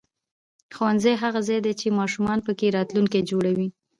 [0.75, 3.67] ښوونځی هغه ځای دی چې ماشومان پکې راتلونکی جوړوي